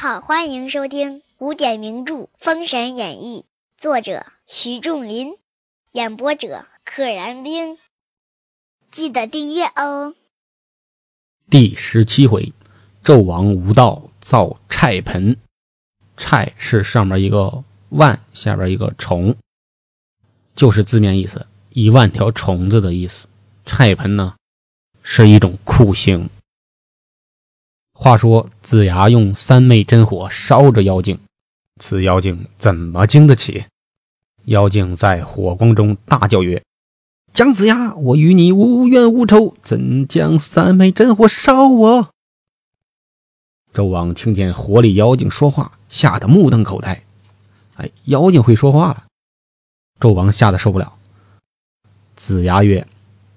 [0.00, 3.46] 好，欢迎收听古典名著《封神演义》，
[3.82, 5.34] 作者徐仲林，
[5.90, 7.76] 演播者可燃冰。
[8.92, 10.14] 记得订阅哦。
[11.50, 12.52] 第十七回，
[13.02, 15.36] 纣王无道造虿盆，
[16.16, 19.34] 虿是上面一个万，下边一个虫，
[20.54, 23.26] 就是字面意思，一万条虫子的意思。
[23.66, 24.36] 虿盆呢，
[25.02, 26.30] 是一种酷刑。
[28.00, 31.18] 话说子牙用三昧真火烧着妖精，
[31.80, 33.64] 此妖精怎么经得起？
[34.44, 36.62] 妖精在火光中大叫曰
[37.34, 42.10] ：“姜子牙，我与你无冤无仇，怎将三昧真火烧我？”
[43.74, 47.02] 纣王听见火里妖精说话，吓得目瞪口呆。
[47.74, 49.06] 哎，妖精会说话了！
[49.98, 50.96] 纣王吓得受不了。
[52.14, 52.86] 子牙曰：“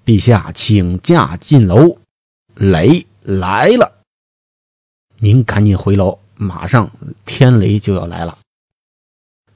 [0.06, 1.98] 陛下，请驾进楼，
[2.54, 3.98] 雷来了。”
[5.24, 6.90] 您赶紧回楼，马上
[7.26, 8.38] 天雷就要来了。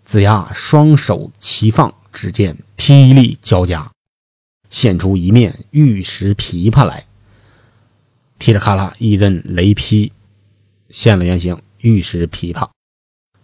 [0.05, 3.91] 子牙双手齐放，只见霹雳交加，
[4.71, 7.07] 现出一面玉石琵琶来。
[8.39, 10.13] 噼里咔啦一阵雷劈，
[10.89, 12.69] 现了原形，玉石琵琶。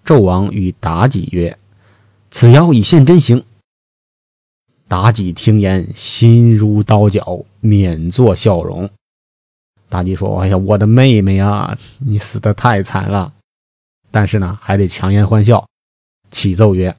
[0.04, 1.58] 纣王与妲己曰
[2.30, 3.44] ：“此妖已现真形。”
[4.88, 8.90] 妲己听言，心如刀绞，免作笑容。
[9.92, 13.34] 妲己说：“哎呀，我的妹妹啊，你死的太惨了。
[14.10, 15.68] 但是呢，还得强颜欢笑，
[16.30, 16.96] 启奏曰：‘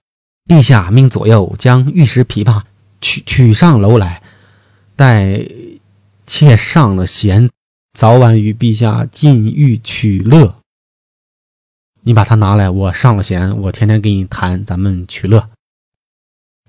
[0.47, 2.61] 陛下命左右将玉石琵琶
[3.01, 4.21] 取取上楼来，
[4.95, 5.47] 待
[6.27, 7.49] 妾上了弦，
[7.93, 10.55] 早晚与陛下进玉取乐。
[12.01, 15.49] 你把它拿来，我上了弦，我天天给你弹，咱们取乐。’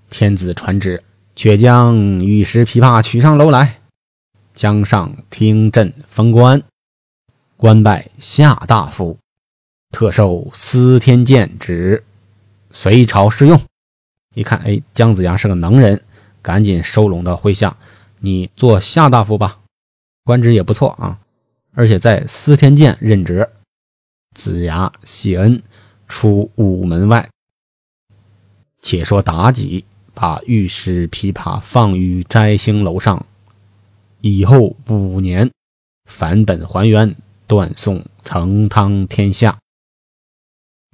[0.08, 1.04] 天子传旨，
[1.36, 3.80] 却将玉石琵琶取上楼来。”
[4.54, 6.62] 江上听朕封官，
[7.56, 9.18] 官拜下大夫，
[9.90, 12.04] 特授司天监职，
[12.70, 13.60] 随朝侍用。
[14.32, 16.04] 一看，哎，姜子牙是个能人，
[16.40, 17.78] 赶紧收拢到麾下，
[18.20, 19.58] 你做下大夫吧，
[20.22, 21.18] 官职也不错啊，
[21.72, 23.50] 而且在司天监任职。
[24.36, 25.64] 子牙谢恩，
[26.06, 27.28] 出午门外。
[28.80, 29.84] 且说妲己
[30.14, 33.26] 把玉石琵琶放于摘星楼上。
[34.26, 35.52] 以后五年，
[36.06, 39.58] 返本还原，断送成汤天下。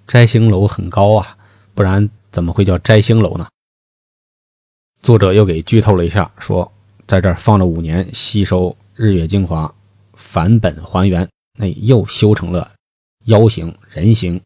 [0.08, 1.38] 摘星楼很高啊，
[1.74, 3.46] 不然怎么会叫摘星楼呢？
[5.00, 6.72] 作者又给剧透了一下，说
[7.06, 9.76] 在这儿放了五年，吸收日月精华，
[10.12, 12.72] 返本还原，那又修成了
[13.24, 14.42] 妖形人形。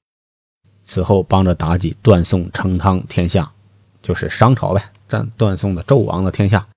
[0.85, 3.55] 此后帮着妲己断送成汤天下，
[4.03, 6.69] 就是商朝呗，占断送的纣王的天下。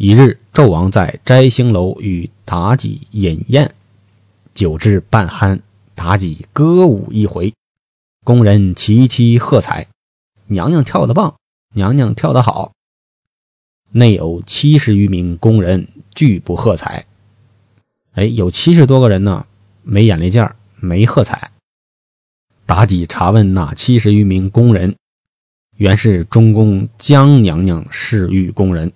[0.00, 3.74] 一日，纣王在摘星楼与妲己饮宴，
[4.54, 5.62] 酒至半酣，
[5.96, 7.54] 妲己歌舞一回，
[8.22, 9.88] 宫人齐齐喝彩
[10.46, 11.34] ：“娘娘跳得棒，
[11.74, 12.70] 娘娘跳得好。”
[13.90, 17.06] 内有七十余名宫人拒不喝彩。
[18.12, 19.46] 哎，有七十多个人呢，
[19.82, 21.50] 没眼力见没喝彩。
[22.68, 24.94] 妲己查问那七十余名宫人，
[25.76, 28.92] 原是中宫姜娘娘侍御宫人。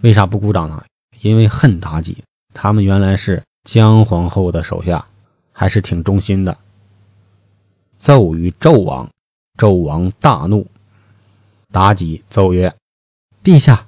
[0.00, 0.84] 为啥不鼓掌呢？
[1.20, 5.08] 因为恨妲己，他们原来是姜皇后的手下，
[5.52, 6.58] 还是挺忠心的。
[7.98, 9.10] 奏于纣王，
[9.56, 10.66] 纣王大怒。
[11.72, 12.76] 妲己奏曰
[13.42, 13.86] ：“陛下，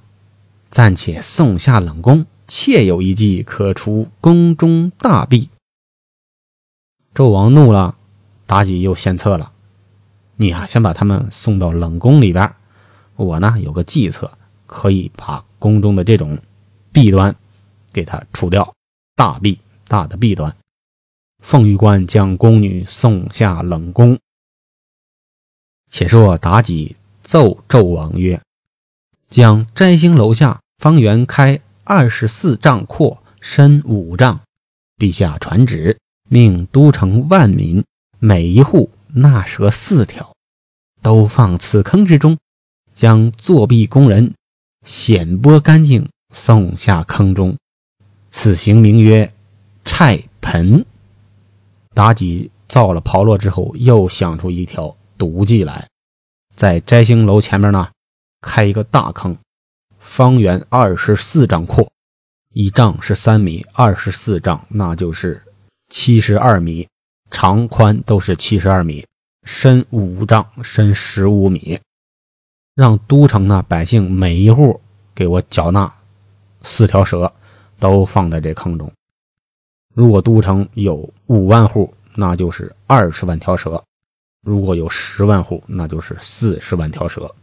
[0.71, 5.49] 暂且送下冷宫，妾有一计可除宫中大弊。”
[7.13, 7.95] 纣王怒了，
[8.47, 9.51] 妲己又献策了
[10.35, 12.55] ：“你啊，先把他们送到冷宫里边，
[13.15, 14.31] 我呢有个计策。”
[14.69, 16.39] 可以把宫中的这种
[16.91, 17.35] 弊端
[17.91, 18.75] 给它除掉，
[19.15, 20.55] 大弊大的弊端。
[21.39, 24.19] 凤玉官将宫女送下冷宫。
[25.89, 28.41] 且说妲己奏纣王曰
[29.27, 34.41] ：“将摘星楼下方圆开二十四丈阔，深五丈。
[34.99, 37.85] 陛下传旨，命都城万民
[38.19, 40.35] 每一户纳蛇四条，
[41.01, 42.37] 都放此坑之中，
[42.93, 44.35] 将作弊工人。”
[44.89, 47.59] 显剥干净，送下坑中。
[48.31, 49.35] 此行名曰
[49.85, 50.87] 菜盆。
[51.93, 55.89] 妲己造了炮烙之后，又想出一条毒计来，
[56.55, 57.91] 在摘星楼前面呢，
[58.41, 59.37] 开一个大坑，
[59.99, 61.91] 方圆二十四丈阔，
[62.51, 65.43] 一丈是三米，二十四丈那就是
[65.87, 66.87] 七十二米，
[67.29, 69.05] 长宽都是七十二米，
[69.43, 71.79] 深五丈，深十五米。
[72.79, 74.79] 让都城的百姓每一户
[75.13, 75.95] 给我缴纳
[76.63, 77.33] 四条蛇，
[77.77, 78.93] 都放在这坑中。
[79.93, 83.83] 如果都城有五万户，那就是二十万条蛇；
[84.41, 87.35] 如果有十万户，那就是四十万条蛇。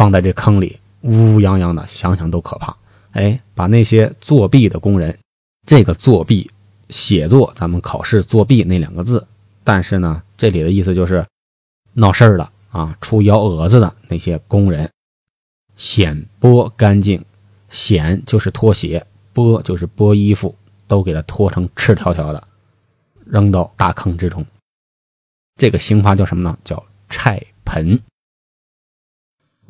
[0.00, 2.78] 放在这坑里，乌泱泱的，想想都可怕。
[3.10, 5.18] 哎，把那些作弊的工人，
[5.66, 6.50] 这个作弊
[6.88, 9.26] 写作咱们考试作弊那两个字，
[9.62, 11.26] 但是呢，这里的意思就是
[11.92, 14.90] 闹事儿的啊，出幺蛾子的那些工人，
[15.76, 17.26] 显剥干净，
[17.68, 20.56] 显就是脱鞋，剥就是剥衣服，
[20.88, 22.48] 都给他脱成赤条条的，
[23.26, 24.46] 扔到大坑之中。
[25.56, 26.58] 这个刑罚叫什么呢？
[26.64, 28.00] 叫拆盆。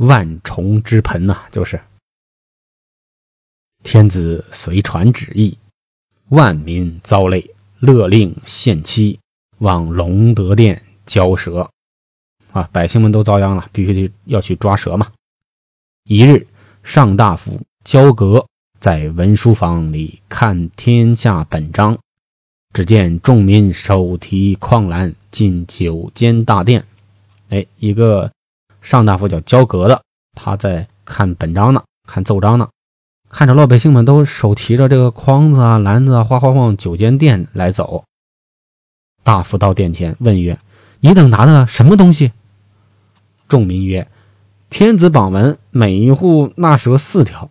[0.00, 1.82] 万重之盆呐，就是
[3.82, 5.58] 天子随传旨意，
[6.30, 9.20] 万民遭累，勒令限期，
[9.58, 11.70] 往隆德殿交蛇
[12.50, 12.62] 啊！
[12.72, 15.12] 百姓们都遭殃了，必须去要去抓蛇嘛。
[16.04, 16.46] 一日，
[16.82, 18.46] 上大夫焦革
[18.80, 21.98] 在文书房里看天下本章，
[22.72, 26.86] 只见众民手提矿篮进九间大殿。
[27.50, 28.32] 哎，一个。
[28.80, 30.02] 上大夫叫焦格的，
[30.34, 32.70] 他在看本章呢，看奏章呢，
[33.28, 38.04] 看着老百姓们都手提着这个筐子啊、篮子啊，哗哗往九间殿来走。
[39.22, 40.58] 大夫到殿前问曰
[41.00, 42.32] ：“你等拿的什么东西？”
[43.48, 44.08] 众民曰
[44.70, 47.50] ：“天子榜文，每一户纳蛇四条。”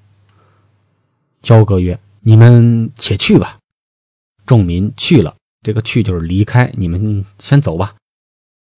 [1.43, 3.59] 焦阁曰：“你们且去吧。”
[4.47, 7.95] 众民去了，这个去就是离开，你们先走吧。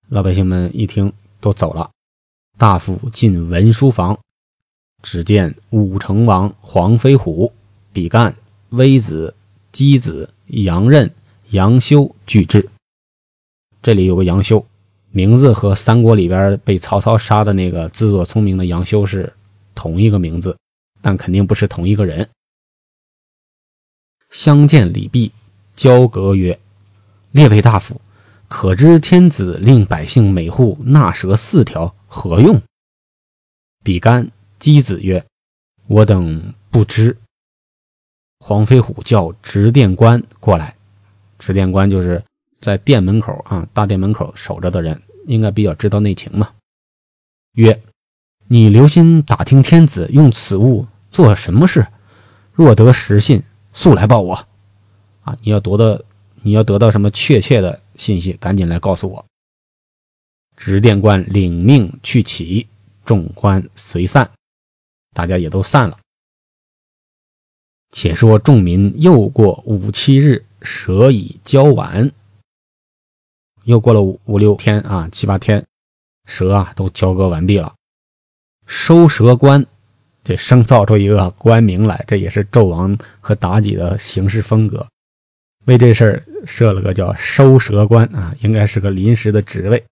[0.09, 1.91] 老百姓们一听，都走了。
[2.61, 4.19] 大夫进文书房，
[5.01, 7.53] 只见武成王黄飞虎、
[7.91, 8.35] 比干、
[8.69, 9.33] 微子、
[9.73, 11.11] 箕子、杨任、
[11.49, 12.69] 杨修俱至。
[13.81, 14.67] 这里有个杨修，
[15.09, 19.33] 名字和三国里边被曹操杀的那个自作聪明的杨修是
[19.73, 20.59] 同一个名字，
[21.01, 22.29] 但肯定不是同一个人。
[24.29, 25.31] 相见礼毕，
[25.75, 26.59] 交阁曰
[27.33, 27.99] ：“列位大夫，
[28.47, 32.61] 可知天子令百姓每户纳蛇四条？”何用？
[33.85, 35.25] 比干、箕子曰
[35.87, 37.17] ：“我等不知。”
[38.37, 40.75] 黄飞虎叫执殿官过来，
[41.39, 42.25] 执殿官就是
[42.59, 46.49] 在殿门口啊，大殿门口守着的人，应该比较知道内情嘛。
[47.53, 47.81] 曰
[48.45, 51.87] ：“你留心打听天子用此物做什么事，
[52.51, 54.47] 若得实信，速来报我。
[55.21, 56.03] 啊，你要得到
[56.41, 59.25] 你要得到什么确切的信息，赶紧来告诉我。”
[60.61, 62.67] 执殿官领命去起，
[63.03, 64.29] 众官随散，
[65.11, 65.97] 大家也都散了。
[67.91, 72.11] 且说众民又过五七日，蛇已交完。
[73.63, 75.65] 又过了五五六天啊，七八天，
[76.27, 77.73] 蛇啊都交割完毕了。
[78.67, 79.65] 收蛇官，
[80.23, 84.89] 这生造出一个官名来，这也是纣王和妲己的行事风格。
[85.65, 89.85] 为这事儿设了个叫收蛇官啊，应该是个临时的职位。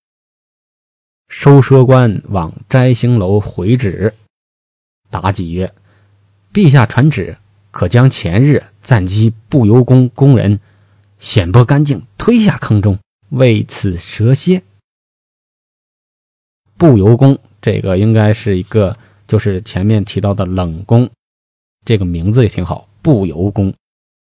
[1.29, 4.15] 收蛇官往摘星楼回旨，
[5.11, 5.75] 妲己曰
[6.51, 7.37] ：“陛下传旨，
[7.69, 10.59] 可将前日暂击不由宫宫人
[11.19, 12.97] 显剥干净，推下坑中，
[13.29, 14.63] 为此蛇蝎。”
[16.77, 21.11] 不由宫这个应该是一个，就是前面提到的冷宫，
[21.85, 22.89] 这个名字也挺好。
[23.03, 23.75] 不由宫，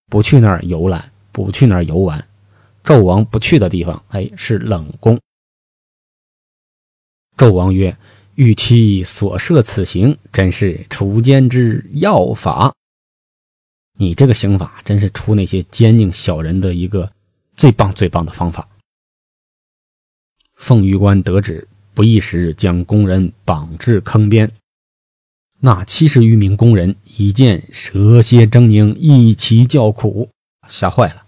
[0.09, 2.27] 不去那儿游览，不去那儿游玩，
[2.83, 5.21] 纣王不去的地方，哎，是冷宫。
[7.39, 7.97] 纣王曰
[8.35, 12.75] ：“欲其所设此刑，真是除奸之要法。
[13.97, 17.13] 你这个刑法，真是除那些奸佞小人的一个
[17.55, 18.67] 最棒最棒的方法。”
[20.53, 24.51] 凤玉官得旨，不一时将工人绑至坑边。
[25.61, 30.29] 那七十余名工人一见蛇蝎狰狞，一齐叫苦，
[30.67, 31.25] 吓坏了。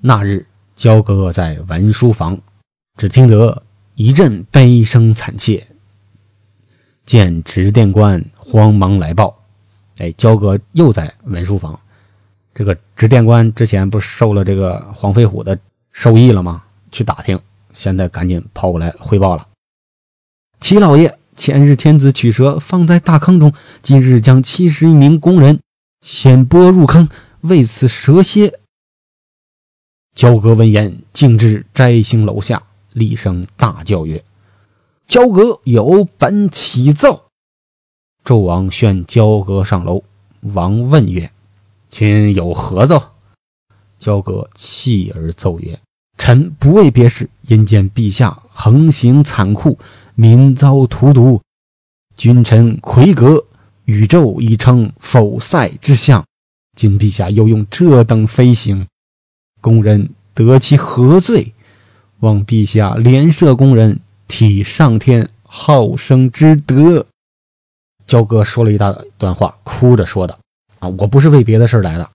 [0.00, 0.46] 那日，
[0.76, 2.40] 焦哥在文书房，
[2.96, 3.64] 只听得。
[3.96, 5.68] 一阵悲声惨切，
[7.06, 9.44] 见执殿官慌忙来报
[9.98, 11.78] ：“哎，焦哥又在文书房。
[12.54, 15.60] 这个执殿官之前不是受了这个黄飞虎的
[15.92, 16.64] 授意了吗？
[16.90, 17.40] 去打听，
[17.72, 19.46] 现在赶紧跑过来汇报了。
[20.58, 25.60] 齐老爷，前日天子取蛇放在大坑中，今日将七十余名工人
[26.00, 27.08] 先拨入坑，
[27.42, 28.58] 为此蛇蝎。”
[30.16, 32.64] 焦哥闻言，径至摘星楼下。
[32.94, 34.24] 厉声大叫曰
[35.08, 37.24] ：“焦阁有本启奏，
[38.24, 40.04] 纣王宣交割上楼，
[40.40, 41.32] 王问曰
[41.90, 43.02] ：“今有何奏？”
[43.98, 45.80] 交割泣而奏曰
[46.16, 49.80] ：“臣不为别事，因见陛下横行残酷，
[50.14, 51.42] 民遭荼毒，
[52.16, 53.46] 君臣魁阁，
[53.84, 56.26] 宇宙已成否塞之象。
[56.76, 58.86] 今陛下又用这等飞行，
[59.60, 61.53] 宫人得其何罪？
[62.20, 67.06] 望陛下怜赦宫人，体上天好生之德。”
[68.06, 70.38] 焦哥说了一大段话，哭着说的
[70.78, 72.10] ：“啊，我不是为别的事来的，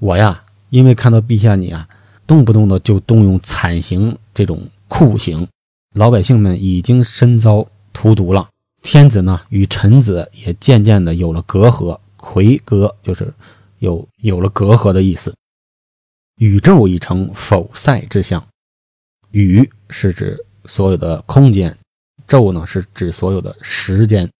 [0.00, 1.88] 我呀，因为看到陛下你啊，
[2.26, 5.48] 动不动的就动用惨刑这种酷刑，
[5.94, 8.48] 老百姓们已经身遭荼毒了。
[8.82, 13.34] 天子呢，与臣子也渐渐的有了隔阂，魁阁就是
[13.78, 15.36] 有有了隔阂的意思。
[16.34, 18.46] 宇宙已成否塞之象，
[19.30, 21.78] 宇是指所有的空间，
[22.26, 24.30] 宙呢是指所有的时间。”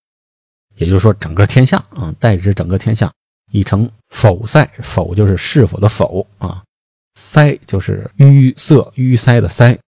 [0.75, 3.11] 也就是说，整个天下啊，代指整个天下
[3.51, 6.63] 已成否塞，否就是是否的否啊，
[7.13, 9.79] 塞就是淤塞、淤塞的塞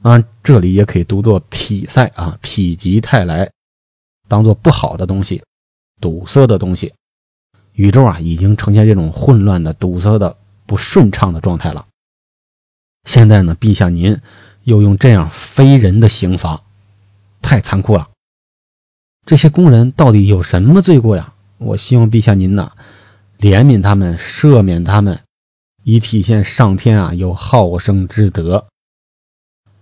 [0.00, 3.50] 啊，这里也可以读作否塞啊，否极泰来，
[4.28, 5.42] 当做不好的东西，
[6.00, 6.94] 堵塞的东西。
[7.72, 11.88] 宇宙啊，已经呈现这种混乱的、堵塞的、不顺畅的状态了。
[13.04, 14.20] 现在呢，陛下您
[14.62, 16.62] 又用这样非人的刑罚，
[17.42, 18.10] 太残酷了。
[19.26, 21.34] 这些工人到底有什么罪过呀？
[21.58, 22.72] 我希望陛下您呐，
[23.38, 25.22] 怜悯他们，赦免他们，
[25.82, 28.66] 以体现上天啊有好生之德。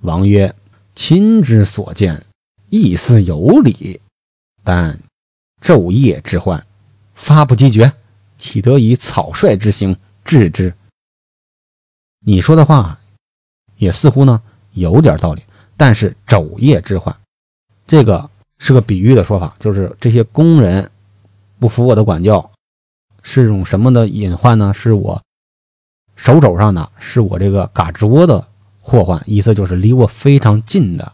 [0.01, 0.55] 王曰
[0.95, 2.27] ：“亲之所见，
[2.69, 4.01] 亦似有理，
[4.65, 5.01] 但
[5.61, 6.67] 昼夜之患，
[7.15, 7.95] 发不及绝，
[8.39, 10.75] 岂得以草率之刑治之？”
[12.25, 13.01] 你说的话
[13.79, 14.43] 也似乎呢
[14.73, 15.43] 有点道理，
[15.79, 17.17] 但是昼夜之患，
[17.87, 18.29] 这个。
[18.61, 20.91] 是个比喻的说法，就是这些工人
[21.61, 22.51] 不服我的管教，
[23.23, 24.75] 是种什么的隐患呢？
[24.75, 25.23] 是我
[26.17, 28.49] 手肘上的，是我这个嘎吱窝的
[28.81, 29.23] 祸患。
[29.27, 31.13] 意思就是离我非常近的，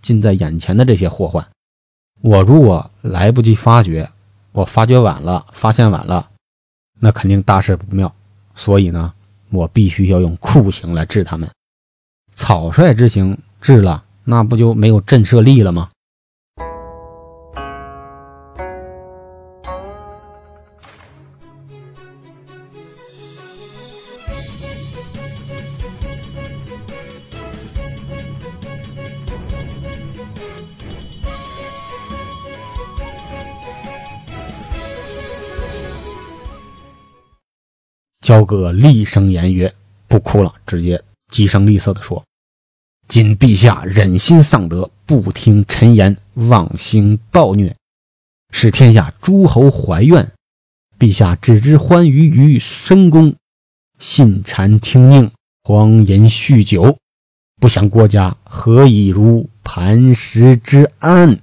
[0.00, 1.50] 近在眼前的这些祸患。
[2.20, 4.10] 我如果来不及发觉，
[4.50, 6.30] 我发觉晚了，发现晚了，
[6.98, 8.12] 那肯定大事不妙。
[8.56, 9.14] 所以呢，
[9.50, 11.52] 我必须要用酷刑来治他们。
[12.34, 15.90] 草率之行治了，那不就没有震慑力了吗？
[38.20, 39.74] 焦哥厉声言曰
[40.06, 42.24] ：“不哭了，直接疾声厉色的说
[43.08, 47.74] ：‘今陛下忍心丧德，不听臣言，妄行暴虐，
[48.50, 50.30] 使天下诸侯怀怨。
[50.98, 53.34] 陛下只知欢愉于深宫，
[53.98, 55.30] 信谗听佞，
[55.64, 56.98] 荒淫酗酒，
[57.60, 61.40] 不想国家何以如磐石之安？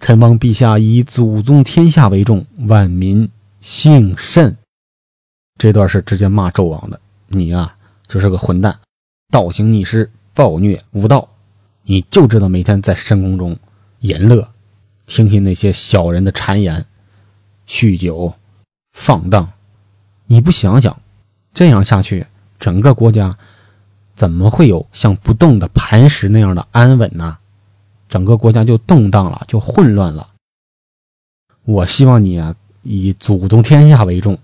[0.00, 4.58] 臣望陛下以祖宗天下为重，万民幸甚。’”
[5.56, 7.76] 这段是直接骂纣王的，你呀
[8.12, 8.80] 就是个混蛋，
[9.30, 11.30] 倒行逆施，暴虐无道，
[11.82, 13.56] 你就知道每天在深宫中
[14.00, 14.50] 淫乐，
[15.06, 16.84] 听信那些小人的谗言，
[17.66, 18.34] 酗酒
[18.92, 19.52] 放荡，
[20.26, 21.00] 你不想想，
[21.54, 22.26] 这样下去，
[22.60, 23.38] 整个国家
[24.14, 27.38] 怎么会有像不动的磐石那样的安稳呢？
[28.10, 30.28] 整个国家就动荡了，就混乱了。
[31.64, 34.38] 我希望你啊，以祖宗天下为重。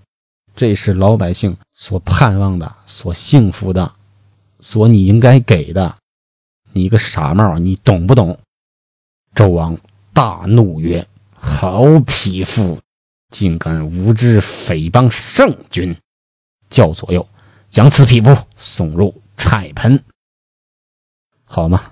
[0.59, 3.93] 这是老百姓所盼望的、所幸福的、
[4.59, 5.95] 所你应该给的。
[6.73, 8.39] 你个傻帽，你懂不懂？
[9.33, 9.77] 纣王
[10.11, 12.81] 大怒曰：“好匹夫，
[13.29, 15.95] 竟敢无知诽谤圣君！”
[16.69, 17.29] 叫左右
[17.69, 20.03] 将此匹夫送入菜盆。
[21.45, 21.83] 好嘛？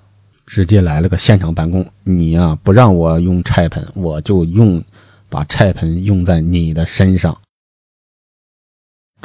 [0.44, 1.90] 直接来了个现场办公。
[2.04, 4.84] 你呀，不让我用菜盆，我就用
[5.30, 7.40] 把菜盆用在你的身上。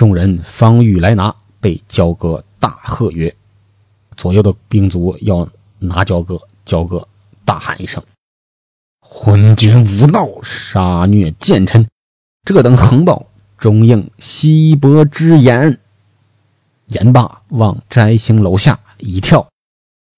[0.04, 3.38] 众人方欲来拿，被焦哥大喝曰
[4.18, 5.48] ：“左右的兵卒要
[5.80, 7.08] 拿焦哥。”焦哥
[7.46, 8.04] 大喊一声
[9.00, 11.88] ：“昏君无道，杀虐奸臣！
[12.44, 15.80] 这等横暴，终应西伯之言。”
[16.88, 19.48] 言罢，往摘星楼下一跳，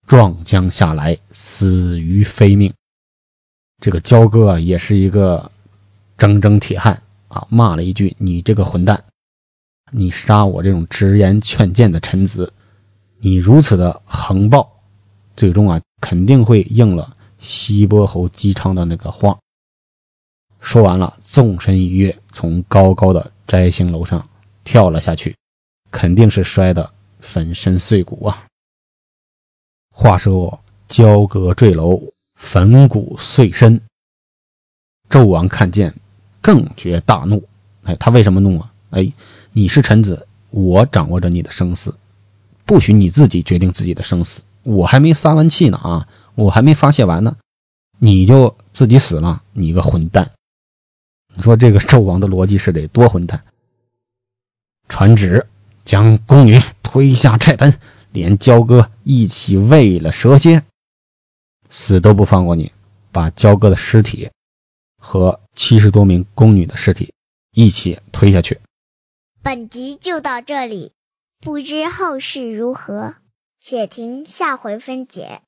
[0.07, 2.73] 撞将下来，死于非命。
[3.79, 5.51] 这个焦哥也是一个
[6.17, 9.03] 铮铮铁汉啊，骂了一句：“你这个混蛋！”
[9.91, 12.53] 你杀我这种直言劝谏的臣子，
[13.19, 14.81] 你如此的横暴，
[15.35, 19.39] 最终啊肯定会应了西伯侯姬昌的那个话。
[20.59, 24.27] 说完了，纵身一跃，从高高的摘星楼上
[24.63, 25.35] 跳了下去，
[25.91, 28.47] 肯定是摔得粉身碎骨啊。
[29.93, 33.81] 话说交阁坠楼，粉骨碎身。
[35.07, 35.93] 纣王看见，
[36.41, 37.47] 更觉大怒。
[37.83, 38.73] 哎，他为什么怒啊？
[38.89, 39.13] 哎，
[39.57, 41.95] 你是臣子，我掌握着你的生死，
[42.65, 44.41] 不许你自己决定自己的生死。
[44.63, 47.37] 我还没撒完气呢啊，我还没发泄完呢，
[47.97, 50.33] 你就自己死了，你个混蛋！
[51.33, 53.45] 你说这个纣王的逻辑是得多混蛋？
[54.89, 55.47] 传旨，
[55.85, 57.79] 将宫女推下菜盆。
[58.11, 60.63] 连焦哥一起喂了蛇蝎，
[61.69, 62.73] 死都不放过你！
[63.13, 64.31] 把焦哥的尸体
[64.97, 67.13] 和七十多名宫女的尸体
[67.53, 68.59] 一起推下去。
[69.45, 70.93] 本集就到这里，
[71.39, 73.13] 不知后事如何，
[73.61, 75.41] 且听下回分解。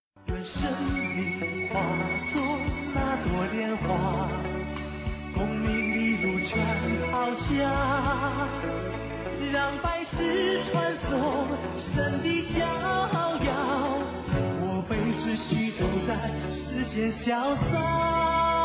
[9.52, 11.48] 让百世传颂
[11.80, 13.98] 神的逍遥，
[14.62, 16.14] 我辈只需都在
[16.52, 18.57] 世间潇洒。